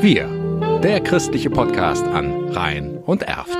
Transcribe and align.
Wir, 0.00 0.28
der 0.80 1.00
christliche 1.00 1.50
Podcast 1.50 2.06
an 2.06 2.50
Rhein 2.50 2.98
und 2.98 3.24
Erft. 3.24 3.58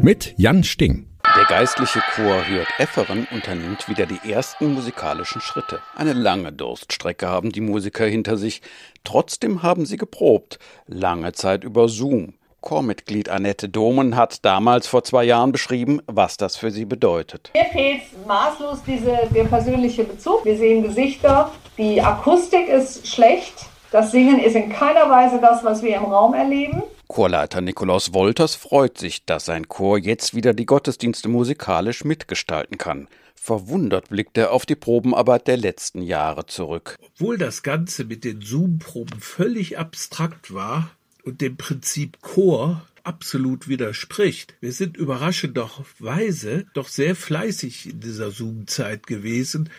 Mit 0.00 0.34
Jan 0.36 0.62
Sting. 0.62 1.08
Der 1.36 1.44
geistliche 1.46 2.00
Chor 2.14 2.46
Hürth 2.46 2.68
Efferen 2.78 3.26
unternimmt 3.32 3.88
wieder 3.88 4.06
die 4.06 4.20
ersten 4.30 4.72
musikalischen 4.72 5.40
Schritte. 5.40 5.80
Eine 5.96 6.12
lange 6.12 6.52
Durststrecke 6.52 7.26
haben 7.26 7.50
die 7.50 7.60
Musiker 7.60 8.06
hinter 8.06 8.36
sich. 8.36 8.62
Trotzdem 9.02 9.64
haben 9.64 9.84
sie 9.84 9.96
geprobt. 9.96 10.60
Lange 10.86 11.32
Zeit 11.32 11.64
über 11.64 11.88
Zoom. 11.88 12.34
Chormitglied 12.60 13.28
Annette 13.30 13.68
Domen 13.68 14.14
hat 14.14 14.44
damals 14.44 14.86
vor 14.86 15.02
zwei 15.02 15.24
Jahren 15.24 15.50
beschrieben, 15.50 16.00
was 16.06 16.36
das 16.36 16.56
für 16.56 16.70
sie 16.70 16.84
bedeutet. 16.84 17.50
Mir 17.54 17.64
fehlt 17.64 18.02
maßlos 18.26 18.82
diese, 18.86 19.18
der 19.34 19.44
persönliche 19.44 20.04
Bezug. 20.04 20.44
Wir 20.44 20.56
sehen 20.56 20.82
Gesichter, 20.82 21.50
die 21.78 22.00
Akustik 22.00 22.68
ist 22.68 23.06
schlecht, 23.06 23.66
das 23.90 24.12
Singen 24.12 24.38
ist 24.38 24.54
in 24.54 24.70
keiner 24.70 25.10
Weise 25.10 25.40
das, 25.40 25.64
was 25.64 25.82
wir 25.82 25.96
im 25.96 26.04
Raum 26.04 26.34
erleben. 26.34 26.82
Chorleiter 27.08 27.60
Nikolaus 27.60 28.14
Wolters 28.14 28.54
freut 28.54 28.98
sich, 28.98 29.24
dass 29.24 29.46
sein 29.46 29.68
Chor 29.68 29.98
jetzt 29.98 30.34
wieder 30.34 30.54
die 30.54 30.66
Gottesdienste 30.66 31.28
musikalisch 31.28 32.04
mitgestalten 32.04 32.78
kann. 32.78 33.08
Verwundert 33.34 34.10
blickt 34.10 34.38
er 34.38 34.52
auf 34.52 34.66
die 34.66 34.76
Probenarbeit 34.76 35.48
der 35.48 35.56
letzten 35.56 36.02
Jahre 36.02 36.46
zurück. 36.46 36.96
Obwohl 37.00 37.38
das 37.38 37.62
Ganze 37.62 38.04
mit 38.04 38.22
den 38.22 38.42
Zoom-Proben 38.42 39.18
völlig 39.18 39.78
abstrakt 39.78 40.54
war, 40.54 40.90
und 41.24 41.40
dem 41.40 41.56
Prinzip 41.56 42.20
Chor 42.20 42.82
absolut 43.02 43.68
widerspricht. 43.68 44.54
Wir 44.60 44.72
sind 44.72 44.96
überraschenderweise 44.96 46.66
doch 46.74 46.88
sehr 46.88 47.16
fleißig 47.16 47.88
in 47.88 48.00
dieser 48.00 48.30
Zoom-Zeit 48.30 49.06
gewesen 49.06 49.70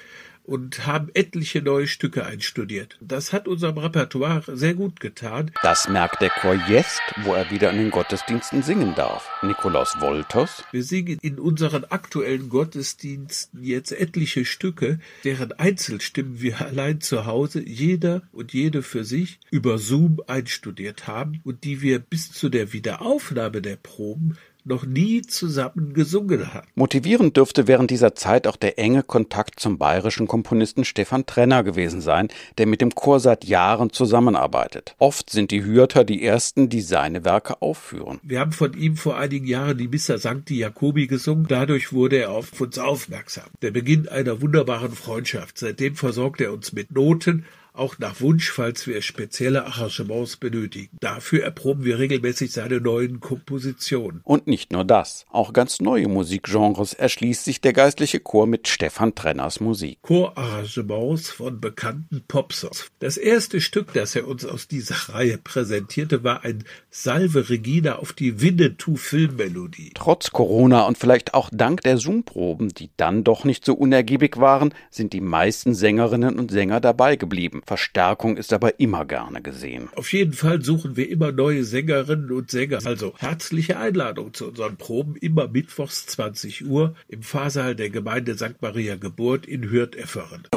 und 0.44 0.86
haben 0.86 1.10
etliche 1.14 1.62
neue 1.62 1.88
Stücke 1.88 2.26
einstudiert. 2.26 2.98
Das 3.02 3.34
hat 3.34 3.48
unserem 3.48 3.78
Repertoire 3.78 4.44
sehr 4.48 4.74
gut 4.74 5.00
getan. 5.00 5.52
Das 5.62 5.88
merkt 5.90 6.22
der 6.22 6.30
Chor 6.30 6.56
jetzt, 6.68 7.02
wo 7.24 7.34
er 7.34 7.50
wieder 7.52 7.72
in 7.72 7.78
den 7.78 7.92
Gottesdiensten 7.92 8.64
singen 8.64 8.96
darf. 8.96 9.30
Nikolaus 9.42 10.00
Wolters. 10.00 10.64
Wir 10.72 10.84
singen 10.84 11.20
in 11.22 11.40
unseren 11.40 11.86
aktuellen 11.86 12.50
Gottesdiensten 12.50 13.64
jetzt 13.64 13.92
etliche 13.92 14.46
Stücke, 14.46 15.00
deren 15.24 15.52
Einzelstimmen 15.54 16.42
wir 16.42 16.62
allein 16.62 17.02
zu 17.02 17.26
Hause, 17.26 17.64
jeder 17.66 18.24
und 18.32 18.54
jede 18.54 18.84
für 18.84 19.04
sich, 19.04 19.40
über 19.52 19.78
Zoom 19.78 20.22
einstudiert 20.28 21.08
haben 21.08 21.42
und 21.44 21.64
die 21.64 21.82
wir 21.82 22.00
bis 22.00 22.32
zu 22.32 22.50
der 22.50 22.74
Wiederaufnahme 22.74 23.62
der 23.62 23.76
Proben 23.76 24.38
noch 24.66 24.86
nie 24.86 25.22
zusammen 25.22 25.94
gesungen 25.94 26.54
hat. 26.54 26.66
Motivierend 26.76 27.38
dürfte 27.38 27.68
während 27.68 27.92
dieser 27.92 28.16
Zeit 28.16 28.48
auch 28.48 28.56
der 28.56 28.78
enge 28.80 29.04
Kontakt 29.04 29.60
zum 29.60 29.78
bayerischen 29.78 30.28
Komponisten 30.28 30.86
Stefan 30.86 31.26
Trenner 31.26 31.64
gewesen 31.64 32.02
sein, 32.02 32.30
der 32.58 32.68
mit 32.68 32.82
dem 32.82 32.94
Chor 32.96 33.20
seit 33.20 33.46
Jahren 33.46 33.92
zusammenarbeitet. 33.92 34.96
Oft 35.00 35.30
sind 35.30 35.52
die 35.52 35.64
Hürter 35.64 36.04
die 36.04 36.24
ersten, 36.24 36.70
die 36.70 36.82
seine 36.82 37.26
Werke 37.26 37.62
aufführen. 37.62 38.20
Wir 38.24 38.40
haben 38.40 38.52
von 38.52 38.74
ihm 38.74 38.98
vor 38.98 39.18
einigen 39.18 39.48
Jahren 39.48 39.78
die 39.78 39.88
Missa 39.88 40.18
Sancti 40.18 40.58
Jacobi 40.58 41.08
gesungen. 41.08 41.46
Dadurch 41.48 41.94
wurde 41.94 42.18
er 42.18 42.32
auf 42.32 42.60
uns 42.60 42.78
aufmerksam. 42.78 43.50
Der 43.62 43.72
Beginn 43.72 44.08
einer 44.08 44.42
wunderbaren 44.42 44.92
Freundschaft. 44.92 45.58
Seitdem 45.58 45.96
versorgt 45.96 46.42
er 46.42 46.54
uns 46.54 46.74
mit 46.74 46.92
Noten, 46.92 47.46
auch 47.74 47.98
nach 48.00 48.20
Wunsch, 48.22 48.52
falls 48.52 48.86
wir 48.88 49.02
spezielle 49.02 49.66
Arrangements 49.66 50.38
benötigen. 50.38 50.98
Dafür 51.00 51.44
erproben 51.44 51.86
wir 51.86 52.00
regelmäßig 52.00 52.52
seine 52.52 52.82
neuen 52.82 53.20
Kompositionen. 53.20 54.22
Und 54.24 54.48
nicht 54.48 54.72
nur 54.72 54.84
das, 54.84 55.26
auch 55.32 55.54
ganz 55.54 55.80
neue 55.80 56.08
Musikgenres 56.08 56.94
erschließt 56.94 57.46
sich 57.46 57.62
der 57.62 57.74
geistliche 57.74 58.20
Chor 58.20 58.48
mit 58.48 58.68
Stefan 58.68 59.16
Trenners 59.16 59.60
Musik. 59.60 60.00
Chorarrangements 60.02 61.30
von 61.30 61.62
bekannten 61.62 62.24
Popsers. 62.28 62.88
Das 63.00 63.18
erste 63.18 63.62
Stück, 63.62 63.94
das 63.94 64.16
er 64.16 64.28
uns 64.28 64.46
aus 64.46 64.68
dieser 64.68 65.14
Reihe 65.14 65.38
präsentierte, 65.38 66.24
war 66.24 66.44
ein 66.44 66.64
Salve 66.90 67.50
Regina 67.50 68.00
auf 68.00 68.14
die 68.14 68.42
Winnetou-Filmmelodie. 68.42 69.92
Trotz 69.94 70.32
Corona 70.32 70.84
und 70.84 70.98
vielleicht 70.98 71.34
auch 71.34 71.50
dank 71.52 71.82
der 71.82 71.98
Zoom-Proben, 71.98 72.70
die 72.70 72.90
dann 72.98 73.24
doch 73.24 73.46
nicht 73.46 73.66
so 73.66 73.74
unergiebig 73.74 74.38
waren, 74.38 74.74
sind 74.90 75.14
die 75.14 75.22
meisten 75.22 75.74
Sängerinnen 75.74 76.38
und 76.38 76.52
Sänger 76.52 76.80
dabei 76.80 77.16
geblieben. 77.16 77.61
Verstärkung 77.66 78.38
ist 78.38 78.54
aber 78.54 78.80
immer 78.80 79.06
gerne 79.06 79.42
gesehen. 79.42 79.90
Auf 79.96 80.12
jeden 80.14 80.34
Fall 80.34 80.62
suchen 80.62 80.98
wir 80.98 81.10
immer 81.10 81.32
neue 81.32 81.64
Sängerinnen 81.64 82.32
und 82.32 82.52
Sänger. 82.52 82.80
Also 82.86 83.14
herzliche 83.18 83.78
Einladung 83.78 84.34
zu 84.34 84.48
unseren 84.48 84.78
Proben 84.78 85.16
immer 85.16 85.48
mittwochs 85.48 86.06
20 86.08 86.66
Uhr 86.66 86.96
im 87.08 87.22
Pfarrsaal 87.24 87.76
der 87.76 87.90
Gemeinde 87.90 88.36
St. 88.36 88.62
Maria 88.62 88.96
Geburt 88.96 89.46
in 89.46 89.70
Hürth-Efferen. 89.70 90.48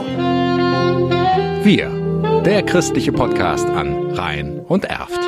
Wir, 1.64 2.42
der 2.44 2.62
christliche 2.62 3.12
Podcast 3.12 3.66
an 3.68 4.12
Rhein 4.12 4.60
und 4.60 4.84
Erft. 4.84 5.20